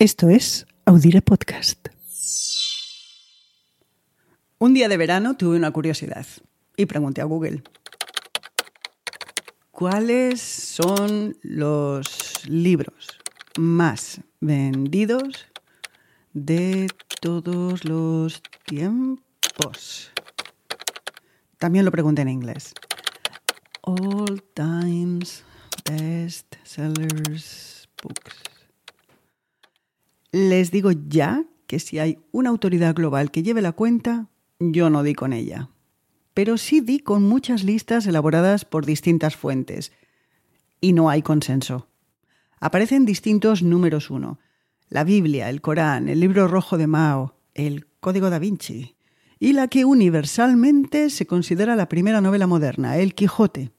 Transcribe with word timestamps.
Esto 0.00 0.28
es 0.28 0.64
Audire 0.84 1.22
Podcast. 1.22 1.88
Un 4.58 4.72
día 4.72 4.88
de 4.88 4.96
verano 4.96 5.36
tuve 5.36 5.56
una 5.56 5.72
curiosidad 5.72 6.24
y 6.76 6.86
pregunté 6.86 7.20
a 7.20 7.24
Google. 7.24 7.64
¿Cuáles 9.72 10.40
son 10.40 11.36
los 11.42 12.46
libros 12.46 13.08
más 13.58 14.20
vendidos 14.38 15.48
de 16.32 16.86
todos 17.20 17.84
los 17.84 18.40
tiempos? 18.66 20.12
También 21.58 21.84
lo 21.84 21.90
pregunté 21.90 22.22
en 22.22 22.28
inglés. 22.28 22.72
All 23.82 24.44
times 24.54 25.42
best 25.84 26.54
sellers 26.62 27.88
books. 28.00 28.47
Les 30.32 30.70
digo 30.70 30.90
ya 30.92 31.44
que 31.66 31.78
si 31.78 31.98
hay 31.98 32.18
una 32.32 32.50
autoridad 32.50 32.94
global 32.94 33.30
que 33.30 33.42
lleve 33.42 33.62
la 33.62 33.72
cuenta, 33.72 34.28
yo 34.58 34.90
no 34.90 35.02
di 35.02 35.14
con 35.14 35.32
ella. 35.32 35.70
Pero 36.34 36.58
sí 36.58 36.80
di 36.80 37.00
con 37.00 37.22
muchas 37.22 37.64
listas 37.64 38.06
elaboradas 38.06 38.64
por 38.64 38.84
distintas 38.84 39.36
fuentes. 39.36 39.92
Y 40.80 40.92
no 40.92 41.08
hay 41.10 41.22
consenso. 41.22 41.88
Aparecen 42.60 43.06
distintos 43.06 43.62
números 43.62 44.10
uno. 44.10 44.38
La 44.88 45.04
Biblia, 45.04 45.48
el 45.48 45.60
Corán, 45.60 46.08
el 46.08 46.20
libro 46.20 46.48
rojo 46.48 46.78
de 46.78 46.86
Mao, 46.86 47.36
el 47.54 47.86
Código 48.00 48.30
da 48.30 48.38
Vinci. 48.38 48.96
Y 49.38 49.52
la 49.52 49.68
que 49.68 49.84
universalmente 49.84 51.10
se 51.10 51.26
considera 51.26 51.76
la 51.76 51.88
primera 51.88 52.20
novela 52.20 52.46
moderna, 52.46 52.96
El 52.96 53.14
Quijote. 53.14 53.70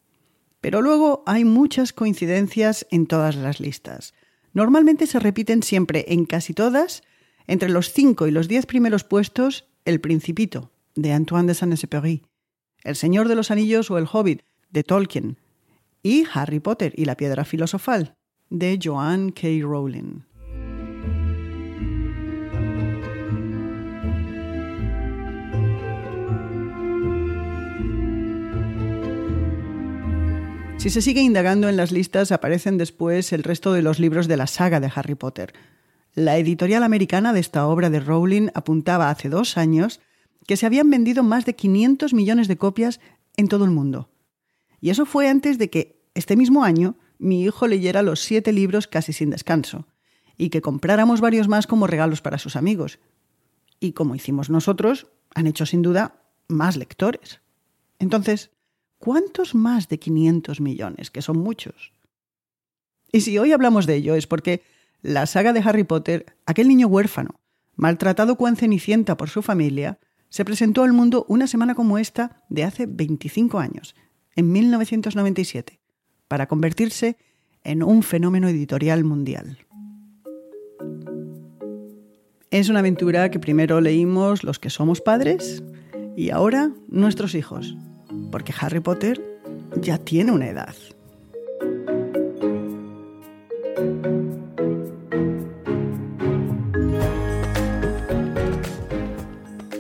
Pero 0.62 0.82
luego 0.82 1.24
hay 1.26 1.46
muchas 1.46 1.94
coincidencias 1.94 2.88
en 2.92 3.08
todas 3.08 3.36
las 3.36 3.60
listas. 3.60 4.14
Normalmente 4.54 5.08
se 5.08 5.20
repiten 5.20 5.64
siempre 5.64 6.06
en 6.08 6.26
casi 6.26 6.54
todas, 6.54 7.04
entre 7.48 7.70
los 7.70 7.92
cinco 7.92 8.28
y 8.28 8.32
los 8.32 8.48
diez 8.48 8.66
primeros 8.66 9.04
puestos, 9.04 9.68
El 9.86 10.02
Principito, 10.02 10.72
de 10.96 11.14
Antoine 11.14 11.48
de 11.48 11.54
Saint-Exupéry, 11.54 12.24
El 12.84 12.96
Señor 12.96 13.28
de 13.28 13.36
los 13.36 13.52
Anillos 13.52 13.90
o 13.92 13.98
El 13.98 14.08
Hobbit, 14.12 14.44
de 14.70 14.84
Tolkien, 14.84 15.38
y 16.04 16.26
Harry 16.34 16.60
Potter 16.60 16.94
y 16.96 17.06
la 17.06 17.18
Piedra 17.18 17.46
Filosofal, 17.46 18.16
de 18.50 18.80
Joanne 18.82 19.34
K. 19.34 19.48
Rowling. 19.62 20.22
Si 30.80 30.90
se 30.90 31.02
sigue 31.02 31.20
indagando 31.20 31.68
en 31.68 31.76
las 31.76 31.92
listas, 31.92 32.32
aparecen 32.32 32.78
después 32.78 33.34
el 33.34 33.44
resto 33.44 33.74
de 33.74 33.82
los 33.82 34.00
libros 34.00 34.30
de 34.30 34.38
la 34.38 34.48
saga 34.48 34.80
de 34.80 34.90
Harry 34.96 35.16
Potter. 35.16 35.54
La 36.16 36.38
editorial 36.38 36.84
americana 36.84 37.34
de 37.34 37.42
esta 37.42 37.68
obra 37.68 37.90
de 37.90 38.00
Rowling 38.00 38.48
apuntaba 38.54 39.10
hace 39.10 39.28
dos 39.28 39.58
años 39.58 40.00
que 40.48 40.56
se 40.56 40.66
habían 40.66 40.90
vendido 40.90 41.22
más 41.22 41.44
de 41.44 41.54
500 41.54 42.14
millones 42.14 42.48
de 42.48 42.56
copias 42.56 43.02
en 43.36 43.50
todo 43.50 43.66
el 43.66 43.72
mundo. 43.72 44.10
Y 44.80 44.90
eso 44.90 45.06
fue 45.06 45.28
antes 45.28 45.58
de 45.58 45.70
que, 45.70 46.02
este 46.16 46.38
mismo 46.38 46.64
año, 46.64 46.96
mi 47.18 47.44
hijo 47.44 47.68
leyera 47.68 48.02
los 48.02 48.22
siete 48.22 48.54
libros 48.54 48.88
casi 48.88 49.12
sin 49.12 49.32
descanso, 49.32 49.86
y 50.38 50.50
que 50.50 50.62
compráramos 50.62 51.20
varios 51.20 51.50
más 51.50 51.68
como 51.68 51.88
regalos 51.88 52.22
para 52.22 52.38
sus 52.38 52.56
amigos. 52.56 53.00
Y 53.82 53.92
como 53.92 54.16
hicimos 54.16 54.50
nosotros, 54.50 55.08
han 55.36 55.46
hecho 55.46 55.66
sin 55.66 55.82
duda 55.82 56.24
más 56.48 56.78
lectores. 56.78 57.42
Entonces, 58.00 58.52
¿Cuántos 59.00 59.56
más 59.56 59.88
de 59.88 59.98
500 59.98 60.60
millones? 60.60 61.10
Que 61.10 61.22
son 61.22 61.38
muchos. 61.38 61.94
Y 63.14 63.22
si 63.22 63.38
hoy 63.38 63.54
hablamos 63.54 63.86
de 63.86 63.96
ello 63.96 64.14
es 64.14 64.28
porque 64.28 64.62
la 65.02 65.26
saga 65.26 65.54
de 65.54 65.62
Harry 65.62 65.86
Potter, 65.86 66.36
aquel 66.46 66.68
niño 66.68 66.88
huérfano, 66.88 67.40
maltratado 67.76 68.36
cuan 68.36 68.58
cenicienta 68.58 69.16
por 69.16 69.30
su 69.30 69.42
familia, 69.42 70.00
se 70.28 70.44
presentó 70.44 70.84
al 70.84 70.92
mundo 70.92 71.26
una 71.30 71.48
semana 71.48 71.76
como 71.76 71.98
esta 71.98 72.44
de 72.50 72.66
hace 72.66 72.86
25 72.88 73.58
años, 73.58 73.96
en 74.36 74.52
1997, 74.52 75.80
para 76.28 76.48
convertirse 76.48 77.18
en 77.64 77.84
un 77.84 78.04
fenómeno 78.04 78.50
editorial 78.50 79.06
mundial. 79.06 79.60
Es 82.52 82.68
una 82.68 82.80
aventura 82.80 83.32
que 83.32 83.40
primero 83.40 83.80
leímos 83.80 84.44
los 84.44 84.60
que 84.60 84.70
somos 84.70 85.00
padres 85.00 85.64
y 86.18 86.32
ahora 86.32 86.72
nuestros 86.90 87.34
hijos 87.34 87.78
porque 88.30 88.54
Harry 88.60 88.80
Potter 88.80 89.22
ya 89.82 89.98
tiene 89.98 90.32
una 90.32 90.48
edad. 90.48 90.76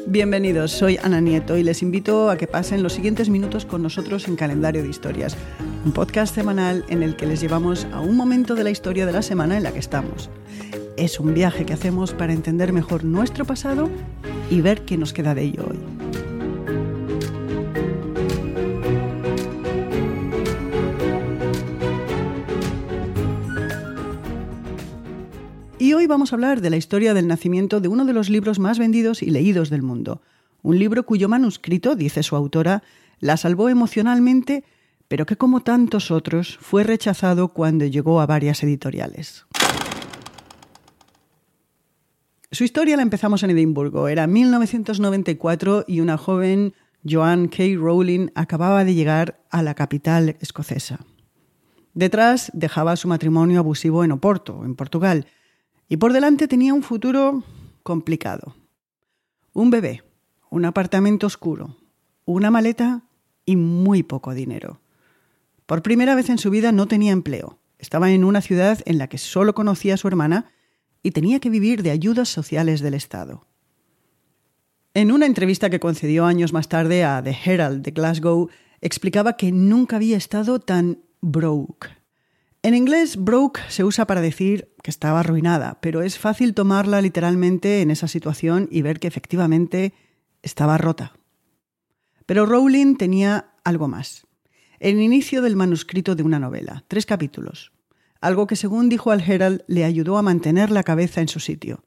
Bienvenidos, 0.07 0.71
soy 0.71 0.97
Ana 1.03 1.21
Nieto 1.21 1.55
y 1.55 1.61
les 1.61 1.83
invito 1.83 2.31
a 2.31 2.37
que 2.37 2.47
pasen 2.47 2.81
los 2.81 2.93
siguientes 2.93 3.29
minutos 3.29 3.65
con 3.65 3.83
nosotros 3.83 4.27
en 4.27 4.35
Calendario 4.35 4.81
de 4.81 4.89
Historias, 4.89 5.37
un 5.85 5.91
podcast 5.91 6.33
semanal 6.33 6.83
en 6.89 7.03
el 7.03 7.15
que 7.15 7.27
les 7.27 7.41
llevamos 7.41 7.85
a 7.93 7.99
un 7.99 8.17
momento 8.17 8.55
de 8.55 8.63
la 8.63 8.71
historia 8.71 9.05
de 9.05 9.13
la 9.13 9.21
semana 9.21 9.55
en 9.55 9.61
la 9.61 9.71
que 9.71 9.77
estamos. 9.77 10.31
Es 10.97 11.19
un 11.19 11.35
viaje 11.35 11.63
que 11.63 11.73
hacemos 11.73 12.13
para 12.13 12.33
entender 12.33 12.73
mejor 12.73 13.03
nuestro 13.03 13.45
pasado 13.45 13.87
y 14.49 14.61
ver 14.61 14.81
qué 14.81 14.97
nos 14.97 15.13
queda 15.13 15.35
de 15.35 15.43
ello 15.43 15.67
hoy. 15.69 15.98
Vamos 26.09 26.33
a 26.33 26.35
hablar 26.35 26.59
de 26.59 26.69
la 26.69 26.75
historia 26.75 27.13
del 27.13 27.27
nacimiento 27.27 27.79
de 27.79 27.87
uno 27.87 28.03
de 28.03 28.11
los 28.11 28.29
libros 28.29 28.59
más 28.59 28.77
vendidos 28.77 29.23
y 29.23 29.29
leídos 29.29 29.69
del 29.69 29.83
mundo. 29.83 30.21
Un 30.61 30.77
libro 30.77 31.05
cuyo 31.05 31.29
manuscrito, 31.29 31.95
dice 31.95 32.23
su 32.23 32.35
autora, 32.35 32.83
la 33.21 33.37
salvó 33.37 33.69
emocionalmente, 33.69 34.65
pero 35.07 35.25
que 35.25 35.37
como 35.37 35.61
tantos 35.61 36.11
otros 36.11 36.57
fue 36.59 36.83
rechazado 36.83 37.49
cuando 37.49 37.85
llegó 37.85 38.19
a 38.19 38.25
varias 38.25 38.61
editoriales. 38.63 39.45
Su 42.51 42.63
historia 42.63 42.97
la 42.97 43.03
empezamos 43.03 43.43
en 43.43 43.51
Edimburgo. 43.51 44.07
Era 44.07 44.25
1994 44.25 45.85
y 45.87 46.01
una 46.01 46.17
joven, 46.17 46.73
Joanne 47.07 47.49
K. 47.49 47.63
Rowling, 47.77 48.29
acababa 48.33 48.83
de 48.83 48.95
llegar 48.95 49.39
a 49.51 49.61
la 49.61 49.75
capital 49.75 50.35
escocesa. 50.41 50.99
Detrás 51.93 52.51
dejaba 52.53 52.95
su 52.95 53.07
matrimonio 53.07 53.59
abusivo 53.59 54.03
en 54.03 54.11
Oporto, 54.11 54.65
en 54.65 54.75
Portugal, 54.75 55.27
y 55.89 55.97
por 55.97 56.13
delante 56.13 56.47
tenía 56.47 56.73
un 56.73 56.83
futuro 56.83 57.43
complicado. 57.83 58.55
Un 59.53 59.71
bebé, 59.71 60.03
un 60.51 60.65
apartamento 60.65 61.25
oscuro, 61.27 61.75
una 62.25 62.51
maleta 62.51 63.01
y 63.43 63.55
muy 63.55 64.03
poco 64.03 64.35
dinero. 64.35 64.79
Por 65.65 65.81
primera 65.81 66.15
vez 66.15 66.29
en 66.29 66.37
su 66.37 66.51
vida 66.51 66.71
no 66.71 66.87
tenía 66.87 67.11
empleo. 67.11 67.59
Estaba 67.79 68.11
en 68.11 68.23
una 68.23 68.41
ciudad 68.41 68.79
en 68.85 68.99
la 68.99 69.07
que 69.07 69.17
solo 69.17 69.55
conocía 69.55 69.95
a 69.95 69.97
su 69.97 70.07
hermana 70.07 70.51
y 71.01 71.11
tenía 71.11 71.39
que 71.39 71.49
vivir 71.49 71.81
de 71.81 71.91
ayudas 71.91 72.29
sociales 72.29 72.81
del 72.81 72.93
Estado. 72.93 73.47
En 74.93 75.11
una 75.11 75.25
entrevista 75.25 75.69
que 75.69 75.79
concedió 75.79 76.25
años 76.25 76.53
más 76.53 76.67
tarde 76.69 77.03
a 77.03 77.23
The 77.23 77.35
Herald 77.45 77.83
de 77.83 77.91
Glasgow, 77.91 78.49
explicaba 78.81 79.37
que 79.37 79.51
nunca 79.51 79.95
había 79.95 80.17
estado 80.17 80.59
tan 80.59 80.99
broke, 81.21 81.98
en 82.69 82.75
inglés, 82.75 83.17
broke 83.17 83.59
se 83.67 83.83
usa 83.83 84.05
para 84.05 84.21
decir 84.21 84.71
que 84.83 84.91
estaba 84.91 85.21
arruinada, 85.21 85.79
pero 85.81 86.03
es 86.03 86.19
fácil 86.19 86.53
tomarla 86.53 87.01
literalmente 87.01 87.81
en 87.81 87.89
esa 87.89 88.07
situación 88.07 88.67
y 88.69 88.83
ver 88.83 88.99
que 88.99 89.07
efectivamente 89.07 89.95
estaba 90.43 90.77
rota. 90.77 91.13
Pero 92.27 92.45
Rowling 92.45 92.95
tenía 92.95 93.53
algo 93.63 93.87
más. 93.87 94.27
El 94.79 95.01
inicio 95.01 95.41
del 95.41 95.55
manuscrito 95.55 96.13
de 96.13 96.21
una 96.21 96.37
novela, 96.37 96.83
tres 96.87 97.07
capítulos. 97.07 97.71
Algo 98.21 98.45
que, 98.45 98.55
según 98.55 98.87
dijo 98.87 99.09
al 99.09 99.27
Herald, 99.27 99.63
le 99.65 99.83
ayudó 99.83 100.19
a 100.19 100.21
mantener 100.21 100.69
la 100.69 100.83
cabeza 100.83 101.21
en 101.21 101.27
su 101.27 101.39
sitio. 101.39 101.83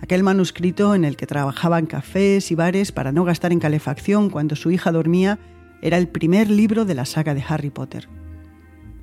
Aquel 0.00 0.22
manuscrito 0.22 0.94
en 0.94 1.04
el 1.04 1.18
que 1.18 1.26
trabajaba 1.26 1.78
en 1.78 1.84
cafés 1.84 2.50
y 2.50 2.54
bares 2.54 2.92
para 2.92 3.12
no 3.12 3.24
gastar 3.24 3.52
en 3.52 3.60
calefacción 3.60 4.30
cuando 4.30 4.56
su 4.56 4.70
hija 4.70 4.90
dormía 4.90 5.38
era 5.82 5.98
el 5.98 6.08
primer 6.08 6.48
libro 6.48 6.86
de 6.86 6.94
la 6.94 7.04
saga 7.04 7.34
de 7.34 7.44
Harry 7.46 7.68
Potter. 7.68 8.08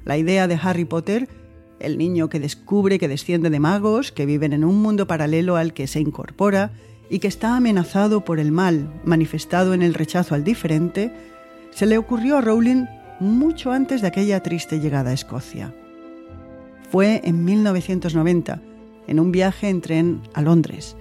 La 0.07 0.18
idea 0.18 0.48
de 0.48 0.57
Harry 0.63 0.86
Potter, 0.86 1.27
el 1.81 1.98
niño 1.98 2.30
que 2.30 2.39
descubre 2.39 2.98
que 2.98 3.09
desciende 3.09 3.50
de 3.50 3.59
magos, 3.59 4.13
que 4.13 4.25
viven 4.25 4.54
en 4.54 4.63
un 4.63 4.81
mundo 4.81 5.06
paralelo 5.06 5.57
al 5.57 5.74
que 5.74 5.86
se 5.86 6.00
incorpora 6.00 6.71
y 7.09 7.19
que 7.19 7.27
está 7.27 7.57
amenazado 7.57 8.24
por 8.24 8.39
el 8.39 8.54
mal 8.54 8.89
manifestado 9.04 9.74
en 9.74 9.81
el 9.81 9.94
rechazo 9.94 10.33
al 10.33 10.45
diferente, 10.45 11.12
se 11.71 11.86
le 11.86 11.98
ocurrió 11.98 12.38
a 12.38 12.42
Rowling 12.42 12.86
mucho 13.19 13.74
antes 13.74 14.00
de 14.00 14.07
aquella 14.07 14.42
triste 14.42 14.80
llegada 14.80 15.09
a 15.09 15.13
Escocia. 15.13 15.75
Fue 16.89 17.19
en 17.25 17.44
1990, 17.44 18.62
en 19.07 19.19
un 19.19 19.33
viaje 19.33 19.68
en 19.68 19.81
tren 19.81 20.21
a 20.33 20.42
Londres. 20.42 20.95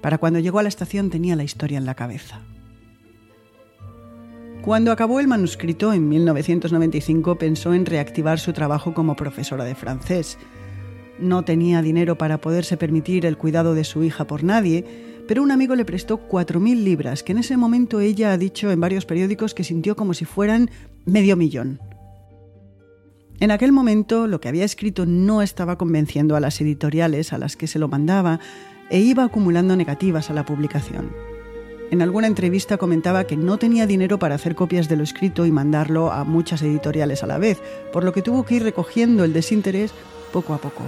Para 0.00 0.18
cuando 0.18 0.40
llegó 0.40 0.58
a 0.58 0.64
la 0.64 0.68
estación 0.68 1.10
tenía 1.10 1.36
la 1.36 1.44
historia 1.44 1.78
en 1.78 1.86
la 1.86 1.94
cabeza. 1.94 2.40
Cuando 4.62 4.92
acabó 4.92 5.20
el 5.20 5.28
manuscrito 5.28 5.92
en 5.92 6.08
1995 6.08 7.36
pensó 7.36 7.72
en 7.74 7.86
reactivar 7.86 8.38
su 8.38 8.52
trabajo 8.52 8.92
como 8.92 9.16
profesora 9.16 9.64
de 9.64 9.74
francés. 9.74 10.38
no 11.18 11.44
tenía 11.44 11.82
dinero 11.82 12.16
para 12.16 12.40
poderse 12.40 12.76
permitir 12.76 13.26
el 13.26 13.36
cuidado 13.36 13.74
de 13.74 13.82
su 13.82 14.04
hija 14.04 14.26
por 14.26 14.44
nadie, 14.44 14.84
pero 15.26 15.42
un 15.42 15.50
amigo 15.50 15.74
le 15.74 15.84
prestó 15.84 16.28
4.000 16.28 16.84
libras, 16.84 17.24
que 17.24 17.32
en 17.32 17.38
ese 17.38 17.56
momento 17.56 17.98
ella 17.98 18.32
ha 18.32 18.38
dicho 18.38 18.70
en 18.70 18.80
varios 18.80 19.04
periódicos 19.04 19.52
que 19.52 19.64
sintió 19.64 19.96
como 19.96 20.14
si 20.14 20.24
fueran 20.24 20.70
medio 21.06 21.36
millón. 21.36 21.80
En 23.40 23.50
aquel 23.50 23.72
momento 23.72 24.26
lo 24.26 24.40
que 24.40 24.48
había 24.48 24.64
escrito 24.64 25.06
no 25.06 25.42
estaba 25.42 25.76
convenciendo 25.76 26.36
a 26.36 26.40
las 26.40 26.60
editoriales 26.60 27.32
a 27.32 27.38
las 27.38 27.56
que 27.56 27.66
se 27.66 27.78
lo 27.78 27.88
mandaba 27.88 28.40
e 28.90 29.00
iba 29.00 29.24
acumulando 29.24 29.76
negativas 29.76 30.30
a 30.30 30.34
la 30.34 30.44
publicación. 30.44 31.10
En 31.90 32.02
alguna 32.02 32.26
entrevista 32.26 32.76
comentaba 32.76 33.24
que 33.24 33.36
no 33.36 33.56
tenía 33.56 33.86
dinero 33.86 34.18
para 34.18 34.34
hacer 34.34 34.54
copias 34.54 34.88
de 34.88 34.96
lo 34.96 35.02
escrito 35.02 35.46
y 35.46 35.50
mandarlo 35.50 36.12
a 36.12 36.24
muchas 36.24 36.60
editoriales 36.60 37.22
a 37.22 37.26
la 37.26 37.38
vez, 37.38 37.62
por 37.92 38.04
lo 38.04 38.12
que 38.12 38.20
tuvo 38.20 38.44
que 38.44 38.56
ir 38.56 38.62
recogiendo 38.62 39.24
el 39.24 39.32
desinterés 39.32 39.92
poco 40.30 40.52
a 40.52 40.58
poco. 40.58 40.82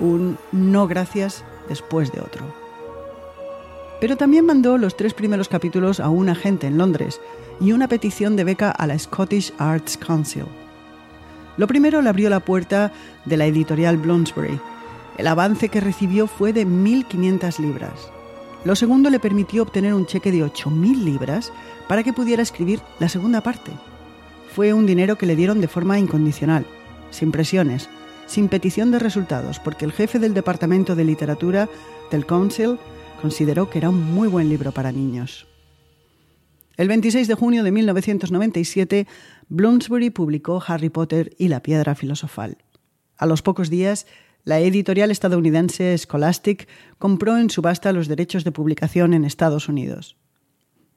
Un 0.00 0.36
no 0.52 0.86
gracias 0.86 1.44
después 1.68 2.12
de 2.12 2.20
otro. 2.20 2.44
Pero 4.00 4.18
también 4.18 4.44
mandó 4.44 4.76
los 4.76 4.98
tres 4.98 5.14
primeros 5.14 5.48
capítulos 5.48 5.98
a 5.98 6.10
un 6.10 6.28
agente 6.28 6.66
en 6.66 6.76
Londres 6.76 7.22
y 7.58 7.72
una 7.72 7.88
petición 7.88 8.36
de 8.36 8.44
beca 8.44 8.70
a 8.70 8.86
la 8.86 8.98
Scottish 8.98 9.54
Arts 9.56 9.96
Council. 9.96 10.44
Lo 11.56 11.66
primero 11.66 12.02
le 12.02 12.10
abrió 12.10 12.28
la 12.28 12.40
puerta 12.40 12.92
de 13.24 13.36
la 13.38 13.46
editorial 13.46 13.96
Bloomsbury. 13.96 14.60
El 15.16 15.26
avance 15.26 15.70
que 15.70 15.80
recibió 15.80 16.26
fue 16.26 16.52
de 16.52 16.66
1.500 16.66 17.58
libras. 17.60 18.13
Lo 18.64 18.74
segundo 18.76 19.10
le 19.10 19.20
permitió 19.20 19.62
obtener 19.62 19.92
un 19.92 20.06
cheque 20.06 20.32
de 20.32 20.42
8.000 20.42 21.04
libras 21.04 21.52
para 21.86 22.02
que 22.02 22.14
pudiera 22.14 22.42
escribir 22.42 22.80
la 22.98 23.10
segunda 23.10 23.42
parte. 23.42 23.72
Fue 24.54 24.72
un 24.72 24.86
dinero 24.86 25.16
que 25.16 25.26
le 25.26 25.36
dieron 25.36 25.60
de 25.60 25.68
forma 25.68 25.98
incondicional, 25.98 26.64
sin 27.10 27.30
presiones, 27.30 27.90
sin 28.26 28.48
petición 28.48 28.90
de 28.90 28.98
resultados, 28.98 29.58
porque 29.60 29.84
el 29.84 29.92
jefe 29.92 30.18
del 30.18 30.32
departamento 30.32 30.96
de 30.96 31.04
literatura 31.04 31.68
del 32.10 32.24
Council 32.24 32.78
consideró 33.20 33.68
que 33.68 33.78
era 33.78 33.90
un 33.90 34.02
muy 34.14 34.28
buen 34.28 34.48
libro 34.48 34.72
para 34.72 34.92
niños. 34.92 35.46
El 36.76 36.88
26 36.88 37.28
de 37.28 37.34
junio 37.34 37.64
de 37.64 37.70
1997, 37.70 39.06
Bloomsbury 39.48 40.10
publicó 40.10 40.62
Harry 40.66 40.88
Potter 40.88 41.34
y 41.38 41.48
la 41.48 41.60
piedra 41.60 41.94
filosofal. 41.94 42.58
A 43.16 43.26
los 43.26 43.42
pocos 43.42 43.70
días, 43.70 44.06
la 44.44 44.60
editorial 44.60 45.10
estadounidense 45.10 45.96
Scholastic 45.96 46.68
compró 46.98 47.38
en 47.38 47.48
subasta 47.48 47.92
los 47.92 48.08
derechos 48.08 48.44
de 48.44 48.52
publicación 48.52 49.14
en 49.14 49.24
Estados 49.24 49.68
Unidos. 49.68 50.16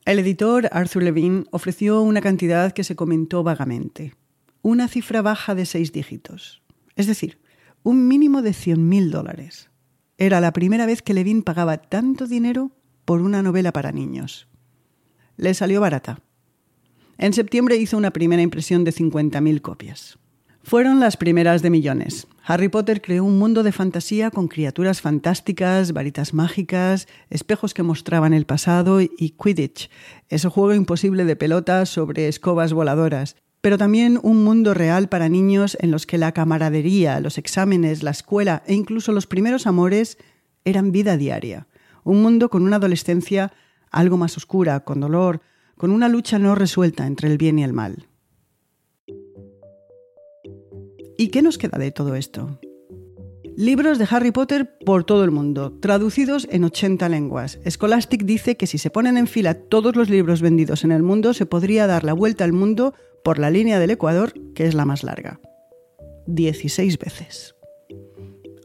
El 0.06 0.20
editor 0.20 0.70
Arthur 0.72 1.04
Levine 1.04 1.46
ofreció 1.52 2.02
una 2.02 2.22
cantidad 2.22 2.74
que 2.74 2.84
se 2.84 2.96
comentó 2.96 3.44
vagamente, 3.44 4.16
una 4.62 4.88
cifra 4.88 5.22
baja 5.22 5.56
de 5.56 5.66
seis 5.66 5.92
dígitos, 5.92 6.62
es 6.96 7.08
decir, 7.08 7.40
un 7.84 8.08
mínimo 8.08 8.42
de 8.42 8.52
100.000 8.52 9.10
dólares. 9.10 9.70
Era 10.18 10.42
la 10.42 10.52
primera 10.52 10.86
vez 10.86 11.02
que 11.02 11.14
Levine 11.14 11.44
pagaba 11.44 11.78
tanto 11.78 12.28
dinero 12.28 12.72
por 13.06 13.22
una 13.22 13.44
novela 13.44 13.72
para 13.72 13.94
niños. 13.94 14.48
Le 15.38 15.54
salió 15.54 15.80
barata. 15.80 16.20
En 17.18 17.34
septiembre 17.34 17.78
hizo 17.78 17.98
una 17.98 18.12
primera 18.12 18.42
impresión 18.42 18.84
de 18.84 18.94
50.000 18.94 19.62
copias. 19.62 20.18
Fueron 20.68 21.00
las 21.00 21.16
primeras 21.16 21.62
de 21.62 21.70
millones. 21.70 22.28
Harry 22.44 22.68
Potter 22.68 23.02
creó 23.02 23.24
un 23.24 23.40
mundo 23.40 23.64
de 23.64 23.72
fantasía 23.72 24.32
con 24.32 24.50
criaturas 24.50 25.00
fantásticas, 25.00 25.94
varitas 25.94 26.34
mágicas, 26.34 27.08
espejos 27.30 27.74
que 27.74 27.84
mostraban 27.84 28.34
el 28.34 28.46
pasado 28.46 29.00
y 29.00 29.34
Quidditch, 29.42 29.90
ese 30.28 30.50
juego 30.50 30.74
imposible 30.74 31.24
de 31.24 31.38
pelotas 31.38 31.88
sobre 31.88 32.28
escobas 32.28 32.74
voladoras, 32.74 33.38
pero 33.62 33.78
también 33.78 34.20
un 34.22 34.44
mundo 34.44 34.74
real 34.74 35.08
para 35.08 35.30
niños 35.30 35.78
en 35.80 35.90
los 35.90 36.06
que 36.06 36.18
la 36.18 36.34
camaradería, 36.34 37.22
los 37.22 37.38
exámenes, 37.38 38.04
la 38.04 38.12
escuela 38.12 38.62
e 38.66 38.74
incluso 38.74 39.14
los 39.14 39.26
primeros 39.26 39.68
amores 39.68 40.18
eran 40.66 40.92
vida 40.92 41.16
diaria. 41.16 41.68
Un 42.04 42.22
mundo 42.22 42.50
con 42.50 42.64
una 42.64 42.76
adolescencia 42.76 43.54
algo 43.90 44.18
más 44.18 44.36
oscura, 44.36 44.82
con 44.82 45.00
dolor, 45.00 45.40
con 45.78 45.92
una 45.92 46.10
lucha 46.10 46.40
no 46.40 46.56
resuelta 46.56 47.08
entre 47.08 47.30
el 47.30 47.38
bien 47.38 47.58
y 47.58 47.64
el 47.64 47.72
mal. 47.72 48.08
¿Y 51.18 51.30
qué 51.30 51.42
nos 51.42 51.58
queda 51.58 51.80
de 51.80 51.92
todo 51.92 52.16
esto? 52.16 52.60
Libros 53.56 53.98
de 53.98 54.08
Harry 54.12 54.32
Potter 54.32 54.78
por 54.86 55.04
todo 55.04 55.24
el 55.24 55.32
mundo, 55.32 55.76
traducidos 55.80 56.48
en 56.52 56.64
80 56.64 57.10
lenguas. 57.10 57.58
Scholastic 57.68 58.24
dice 58.24 58.56
que 58.56 58.68
si 58.68 58.78
se 58.78 58.92
ponen 58.92 59.18
en 59.18 59.26
fila 59.26 59.56
todos 59.56 59.96
los 59.96 60.12
libros 60.12 60.42
vendidos 60.42 60.84
en 60.84 60.92
el 60.92 61.02
mundo, 61.02 61.34
se 61.34 61.48
podría 61.48 61.88
dar 61.88 62.04
la 62.04 62.14
vuelta 62.14 62.44
al 62.44 62.54
mundo 62.54 62.94
por 63.24 63.40
la 63.40 63.50
línea 63.50 63.80
del 63.80 63.90
Ecuador, 63.90 64.32
que 64.54 64.68
es 64.68 64.76
la 64.76 64.86
más 64.86 65.04
larga. 65.04 65.40
16 66.28 67.00
veces. 67.00 67.56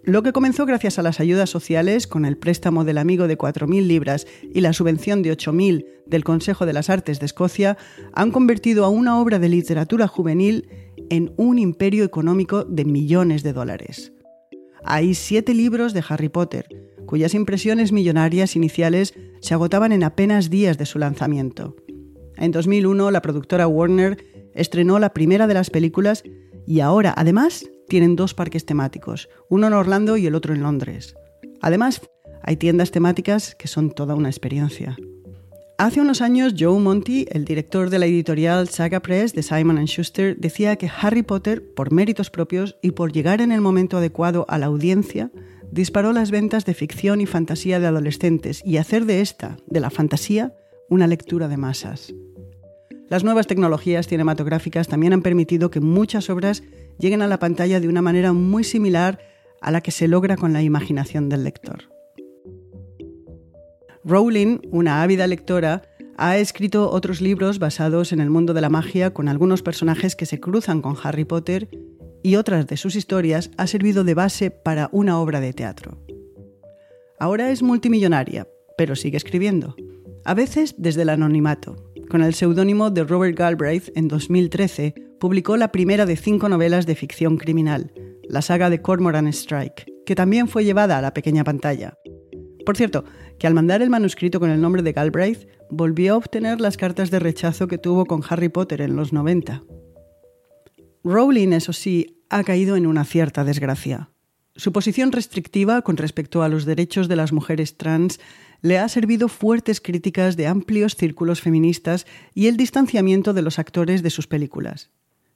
Lo 0.04 0.22
que 0.22 0.32
comenzó 0.32 0.66
gracias 0.66 0.98
a 0.98 1.02
las 1.02 1.20
ayudas 1.20 1.48
sociales, 1.48 2.08
con 2.08 2.24
el 2.24 2.36
préstamo 2.36 2.84
del 2.84 2.98
amigo 2.98 3.28
de 3.28 3.38
4.000 3.38 3.86
libras 3.86 4.26
y 4.52 4.60
la 4.60 4.72
subvención 4.72 5.22
de 5.22 5.32
8.000 5.32 5.86
del 6.06 6.24
Consejo 6.24 6.66
de 6.66 6.72
las 6.72 6.90
Artes 6.90 7.20
de 7.20 7.26
Escocia, 7.26 7.78
han 8.12 8.32
convertido 8.32 8.84
a 8.84 8.88
una 8.88 9.20
obra 9.20 9.38
de 9.38 9.48
literatura 9.48 10.08
juvenil 10.08 10.68
en 11.12 11.34
un 11.36 11.58
imperio 11.58 12.04
económico 12.04 12.64
de 12.64 12.86
millones 12.86 13.42
de 13.42 13.52
dólares. 13.52 14.14
Hay 14.82 15.12
siete 15.12 15.52
libros 15.52 15.92
de 15.92 16.02
Harry 16.08 16.30
Potter, 16.30 16.66
cuyas 17.04 17.34
impresiones 17.34 17.92
millonarias 17.92 18.56
iniciales 18.56 19.12
se 19.42 19.52
agotaban 19.52 19.92
en 19.92 20.04
apenas 20.04 20.48
días 20.48 20.78
de 20.78 20.86
su 20.86 20.98
lanzamiento. 20.98 21.76
En 22.38 22.50
2001, 22.50 23.10
la 23.10 23.20
productora 23.20 23.68
Warner 23.68 24.24
estrenó 24.54 24.98
la 24.98 25.12
primera 25.12 25.46
de 25.46 25.52
las 25.52 25.68
películas 25.68 26.22
y 26.66 26.80
ahora, 26.80 27.12
además, 27.14 27.66
tienen 27.88 28.16
dos 28.16 28.32
parques 28.32 28.64
temáticos, 28.64 29.28
uno 29.50 29.66
en 29.66 29.74
Orlando 29.74 30.16
y 30.16 30.26
el 30.26 30.34
otro 30.34 30.54
en 30.54 30.62
Londres. 30.62 31.14
Además, 31.60 32.00
hay 32.42 32.56
tiendas 32.56 32.90
temáticas 32.90 33.54
que 33.54 33.68
son 33.68 33.90
toda 33.90 34.14
una 34.14 34.30
experiencia. 34.30 34.96
Hace 35.82 36.00
unos 36.00 36.22
años, 36.22 36.54
Joe 36.56 36.78
Monty, 36.78 37.26
el 37.32 37.44
director 37.44 37.90
de 37.90 37.98
la 37.98 38.06
editorial 38.06 38.68
Saga 38.68 39.00
Press 39.00 39.34
de 39.34 39.42
Simon 39.42 39.84
Schuster, 39.86 40.36
decía 40.36 40.76
que 40.76 40.88
Harry 40.88 41.24
Potter, 41.24 41.74
por 41.74 41.90
méritos 41.90 42.30
propios 42.30 42.76
y 42.82 42.92
por 42.92 43.10
llegar 43.10 43.40
en 43.40 43.50
el 43.50 43.60
momento 43.60 43.96
adecuado 43.96 44.46
a 44.48 44.58
la 44.58 44.66
audiencia, 44.66 45.32
disparó 45.72 46.12
las 46.12 46.30
ventas 46.30 46.64
de 46.64 46.74
ficción 46.74 47.20
y 47.20 47.26
fantasía 47.26 47.80
de 47.80 47.88
adolescentes 47.88 48.62
y 48.64 48.76
hacer 48.76 49.06
de 49.06 49.22
esta, 49.22 49.56
de 49.66 49.80
la 49.80 49.90
fantasía, 49.90 50.54
una 50.88 51.08
lectura 51.08 51.48
de 51.48 51.56
masas. 51.56 52.14
Las 53.08 53.24
nuevas 53.24 53.48
tecnologías 53.48 54.06
cinematográficas 54.06 54.86
también 54.86 55.12
han 55.14 55.22
permitido 55.22 55.72
que 55.72 55.80
muchas 55.80 56.30
obras 56.30 56.62
lleguen 57.00 57.22
a 57.22 57.26
la 57.26 57.40
pantalla 57.40 57.80
de 57.80 57.88
una 57.88 58.02
manera 58.02 58.32
muy 58.32 58.62
similar 58.62 59.18
a 59.60 59.72
la 59.72 59.80
que 59.80 59.90
se 59.90 60.06
logra 60.06 60.36
con 60.36 60.52
la 60.52 60.62
imaginación 60.62 61.28
del 61.28 61.42
lector. 61.42 61.91
Rowling, 64.04 64.58
una 64.70 65.02
ávida 65.02 65.26
lectora, 65.26 65.82
ha 66.16 66.36
escrito 66.36 66.90
otros 66.90 67.20
libros 67.20 67.58
basados 67.58 68.12
en 68.12 68.20
el 68.20 68.30
mundo 68.30 68.52
de 68.52 68.60
la 68.60 68.68
magia 68.68 69.14
con 69.14 69.28
algunos 69.28 69.62
personajes 69.62 70.16
que 70.16 70.26
se 70.26 70.40
cruzan 70.40 70.82
con 70.82 70.96
Harry 71.02 71.24
Potter 71.24 71.68
y 72.22 72.36
otras 72.36 72.66
de 72.66 72.76
sus 72.76 72.96
historias 72.96 73.50
ha 73.56 73.66
servido 73.66 74.04
de 74.04 74.14
base 74.14 74.50
para 74.50 74.88
una 74.92 75.18
obra 75.18 75.40
de 75.40 75.52
teatro. 75.52 75.98
Ahora 77.18 77.50
es 77.50 77.62
multimillonaria, 77.62 78.48
pero 78.76 78.96
sigue 78.96 79.16
escribiendo, 79.16 79.76
a 80.24 80.34
veces 80.34 80.74
desde 80.78 81.02
el 81.02 81.10
anonimato. 81.10 81.76
Con 82.08 82.22
el 82.22 82.34
seudónimo 82.34 82.90
de 82.90 83.04
Robert 83.04 83.38
Galbraith, 83.38 83.90
en 83.96 84.08
2013, 84.08 84.94
publicó 85.18 85.56
la 85.56 85.72
primera 85.72 86.06
de 86.06 86.16
cinco 86.16 86.48
novelas 86.48 86.86
de 86.86 86.96
ficción 86.96 87.36
criminal, 87.36 87.92
la 88.28 88.42
saga 88.42 88.70
de 88.70 88.82
Cormoran 88.82 89.28
Strike, 89.28 89.86
que 90.04 90.14
también 90.14 90.48
fue 90.48 90.64
llevada 90.64 90.98
a 90.98 91.02
la 91.02 91.14
pequeña 91.14 91.44
pantalla. 91.44 91.94
Por 92.64 92.76
cierto, 92.76 93.04
que 93.38 93.46
al 93.46 93.54
mandar 93.54 93.82
el 93.82 93.90
manuscrito 93.90 94.40
con 94.40 94.50
el 94.50 94.60
nombre 94.60 94.82
de 94.82 94.92
Galbraith, 94.92 95.48
volvió 95.70 96.14
a 96.14 96.16
obtener 96.16 96.60
las 96.60 96.76
cartas 96.76 97.10
de 97.10 97.18
rechazo 97.18 97.68
que 97.68 97.78
tuvo 97.78 98.06
con 98.06 98.22
Harry 98.28 98.48
Potter 98.48 98.80
en 98.80 98.96
los 98.96 99.12
90. 99.12 99.62
Rowling, 101.04 101.52
eso 101.52 101.72
sí, 101.72 102.22
ha 102.30 102.44
caído 102.44 102.76
en 102.76 102.86
una 102.86 103.04
cierta 103.04 103.44
desgracia. 103.44 104.10
Su 104.54 104.72
posición 104.72 105.12
restrictiva 105.12 105.82
con 105.82 105.96
respecto 105.96 106.42
a 106.42 106.48
los 106.48 106.66
derechos 106.66 107.08
de 107.08 107.16
las 107.16 107.32
mujeres 107.32 107.76
trans 107.76 108.20
le 108.60 108.78
ha 108.78 108.88
servido 108.88 109.28
fuertes 109.28 109.80
críticas 109.80 110.36
de 110.36 110.46
amplios 110.46 110.94
círculos 110.94 111.40
feministas 111.40 112.06
y 112.34 112.46
el 112.46 112.56
distanciamiento 112.56 113.32
de 113.32 113.42
los 113.42 113.58
actores 113.58 114.02
de 114.02 114.10
sus 114.10 114.26
películas. 114.26 114.90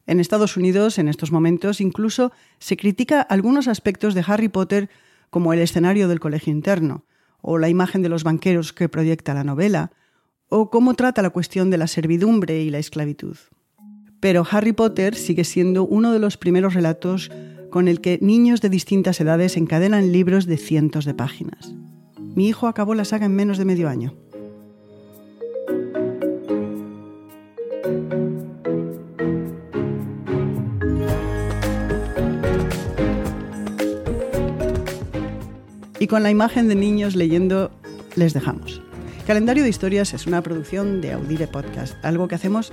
En 0.06 0.20
Estados 0.20 0.56
Unidos, 0.56 0.98
en 0.98 1.08
estos 1.08 1.32
momentos, 1.32 1.80
incluso 1.80 2.30
se 2.58 2.76
critica 2.76 3.20
algunos 3.22 3.66
aspectos 3.68 4.14
de 4.14 4.24
Harry 4.26 4.48
Potter 4.48 4.88
como 5.30 5.52
el 5.52 5.60
escenario 5.60 6.08
del 6.08 6.20
colegio 6.20 6.52
interno, 6.52 7.04
o 7.46 7.58
la 7.58 7.68
imagen 7.68 8.02
de 8.02 8.08
los 8.08 8.24
banqueros 8.24 8.72
que 8.72 8.88
proyecta 8.88 9.32
la 9.32 9.44
novela, 9.44 9.92
o 10.48 10.68
cómo 10.68 10.94
trata 10.94 11.22
la 11.22 11.30
cuestión 11.30 11.70
de 11.70 11.78
la 11.78 11.86
servidumbre 11.86 12.60
y 12.60 12.70
la 12.70 12.78
esclavitud. 12.78 13.36
Pero 14.20 14.44
Harry 14.50 14.72
Potter 14.72 15.14
sigue 15.14 15.44
siendo 15.44 15.86
uno 15.86 16.12
de 16.12 16.18
los 16.18 16.36
primeros 16.36 16.74
relatos 16.74 17.30
con 17.70 17.86
el 17.86 18.00
que 18.00 18.18
niños 18.20 18.60
de 18.60 18.68
distintas 18.68 19.20
edades 19.20 19.56
encadenan 19.56 20.10
libros 20.10 20.46
de 20.46 20.56
cientos 20.56 21.04
de 21.04 21.14
páginas. 21.14 21.72
Mi 22.18 22.48
hijo 22.48 22.66
acabó 22.66 22.94
la 22.94 23.04
saga 23.04 23.26
en 23.26 23.36
menos 23.36 23.58
de 23.58 23.64
medio 23.64 23.88
año. 23.88 24.14
Y 36.06 36.08
con 36.08 36.22
la 36.22 36.30
imagen 36.30 36.68
de 36.68 36.76
niños 36.76 37.16
leyendo 37.16 37.72
les 38.14 38.32
dejamos. 38.32 38.80
Calendario 39.26 39.64
de 39.64 39.70
Historias 39.70 40.14
es 40.14 40.28
una 40.28 40.40
producción 40.40 41.00
de 41.00 41.12
Audire 41.12 41.48
Podcast, 41.48 41.96
algo 42.04 42.28
que 42.28 42.36
hacemos 42.36 42.72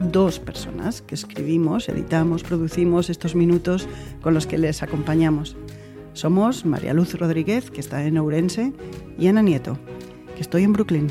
dos 0.00 0.40
personas 0.40 1.00
que 1.00 1.14
escribimos, 1.14 1.88
editamos, 1.88 2.42
producimos 2.42 3.08
estos 3.08 3.36
minutos 3.36 3.86
con 4.20 4.34
los 4.34 4.48
que 4.48 4.58
les 4.58 4.82
acompañamos. 4.82 5.56
Somos 6.12 6.64
María 6.64 6.92
Luz 6.92 7.14
Rodríguez, 7.14 7.70
que 7.70 7.78
está 7.78 8.04
en 8.04 8.18
Ourense, 8.18 8.72
y 9.16 9.28
Ana 9.28 9.42
Nieto, 9.42 9.78
que 10.34 10.42
estoy 10.42 10.64
en 10.64 10.72
Brooklyn. 10.72 11.06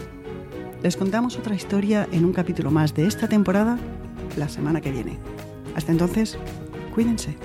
Les 0.84 0.98
contamos 0.98 1.38
otra 1.38 1.56
historia 1.56 2.06
en 2.12 2.26
un 2.26 2.34
capítulo 2.34 2.70
más 2.70 2.94
de 2.96 3.08
esta 3.08 3.30
temporada 3.30 3.80
la 4.36 4.50
semana 4.50 4.82
que 4.82 4.92
viene. 4.92 5.20
Hasta 5.74 5.94
entonces, 5.94 6.38
cuídense. 6.94 7.38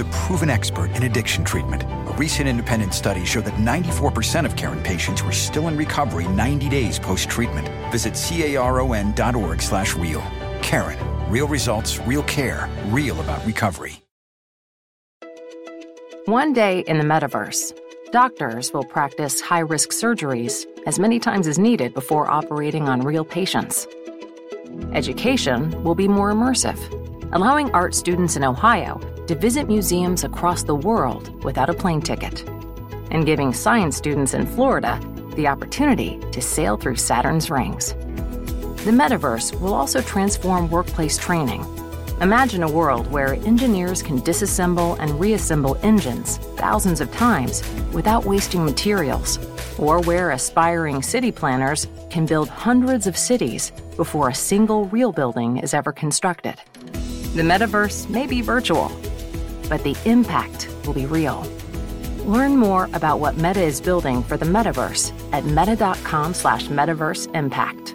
The 0.00 0.04
proven 0.06 0.48
expert 0.48 0.90
in 0.96 1.02
addiction 1.02 1.44
treatment. 1.44 1.82
A 1.82 2.14
recent 2.16 2.48
independent 2.48 2.94
study 2.94 3.26
showed 3.26 3.44
that 3.44 3.54
94% 3.54 4.46
of 4.46 4.56
Karen 4.56 4.82
patients 4.82 5.22
were 5.22 5.32
still 5.32 5.68
in 5.68 5.76
recovery 5.76 6.26
90 6.28 6.70
days 6.70 6.98
post-treatment. 6.98 7.68
Visit 7.92 8.14
caron.org 8.14 9.60
slash 9.60 9.94
real. 9.94 10.22
Karen. 10.62 10.98
Real 11.30 11.46
results, 11.46 11.98
real 12.00 12.22
care, 12.22 12.68
real 12.86 13.20
about 13.20 13.44
recovery. 13.44 14.02
One 16.24 16.52
day 16.54 16.80
in 16.80 16.96
the 16.98 17.04
metaverse, 17.04 17.78
doctors 18.10 18.72
will 18.72 18.84
practice 18.84 19.40
high 19.40 19.60
risk 19.60 19.90
surgeries 19.90 20.64
as 20.86 20.98
many 20.98 21.18
times 21.18 21.46
as 21.46 21.58
needed 21.58 21.92
before 21.92 22.30
operating 22.30 22.88
on 22.88 23.02
real 23.02 23.24
patients. 23.24 23.86
Education 24.94 25.82
will 25.84 25.94
be 25.94 26.08
more 26.08 26.32
immersive, 26.32 26.78
allowing 27.32 27.70
art 27.72 27.94
students 27.94 28.36
in 28.36 28.44
Ohio 28.44 28.98
to 29.30 29.36
visit 29.36 29.68
museums 29.68 30.24
across 30.24 30.64
the 30.64 30.74
world 30.74 31.44
without 31.44 31.70
a 31.70 31.72
plane 31.72 32.00
ticket, 32.00 32.42
and 33.12 33.24
giving 33.24 33.54
science 33.54 33.96
students 33.96 34.34
in 34.34 34.44
Florida 34.44 34.98
the 35.36 35.46
opportunity 35.46 36.18
to 36.32 36.42
sail 36.42 36.76
through 36.76 36.96
Saturn's 36.96 37.48
rings. 37.48 37.92
The 38.82 38.90
metaverse 38.90 39.54
will 39.60 39.72
also 39.72 40.00
transform 40.00 40.68
workplace 40.68 41.16
training. 41.16 41.64
Imagine 42.20 42.64
a 42.64 42.70
world 42.72 43.08
where 43.12 43.34
engineers 43.34 44.02
can 44.02 44.18
disassemble 44.18 44.98
and 44.98 45.20
reassemble 45.20 45.78
engines 45.84 46.38
thousands 46.56 47.00
of 47.00 47.12
times 47.12 47.62
without 47.92 48.24
wasting 48.24 48.64
materials, 48.64 49.38
or 49.78 50.00
where 50.00 50.32
aspiring 50.32 51.02
city 51.02 51.30
planners 51.30 51.86
can 52.10 52.26
build 52.26 52.48
hundreds 52.48 53.06
of 53.06 53.16
cities 53.16 53.70
before 53.94 54.30
a 54.30 54.34
single 54.34 54.86
real 54.86 55.12
building 55.12 55.58
is 55.58 55.72
ever 55.72 55.92
constructed. 55.92 56.56
The 57.36 57.42
metaverse 57.42 58.10
may 58.10 58.26
be 58.26 58.40
virtual, 58.40 58.90
but 59.70 59.82
the 59.84 59.96
impact 60.04 60.68
will 60.84 60.92
be 60.92 61.06
real. 61.06 61.46
Learn 62.26 62.56
more 62.56 62.90
about 62.92 63.20
what 63.20 63.38
Meta 63.38 63.62
is 63.62 63.80
building 63.80 64.22
for 64.22 64.36
the 64.36 64.44
metaverse 64.44 65.12
at 65.32 65.46
meta.com 65.46 66.34
slash 66.34 66.66
metaverse 66.66 67.34
impact. 67.34 67.94